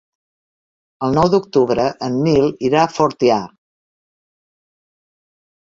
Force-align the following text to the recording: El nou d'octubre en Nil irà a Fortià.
El 1.07 1.13
nou 1.17 1.29
d'octubre 1.33 1.85
en 2.09 2.17
Nil 2.29 2.49
irà 2.71 2.81
a 2.87 2.95
Fortià. 2.95 3.39